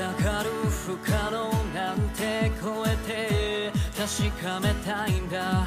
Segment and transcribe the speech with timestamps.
[0.00, 0.50] かかる
[0.86, 5.66] 不可能なんて超えて確かめたいんだ。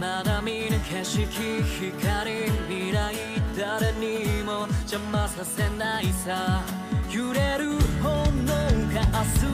[0.00, 1.26] まだ見ぬ景色
[2.00, 2.32] 光
[2.66, 3.14] 未来
[3.54, 6.62] 誰にも邪魔させないさ。
[7.10, 8.14] 揺れる炎
[8.94, 9.53] が明日